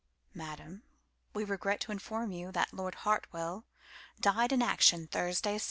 [0.33, 0.81] "Madam,
[1.31, 3.63] we regret to inform you that Lord HartwellDied
[4.51, 5.59] in action Thursday se'nnight."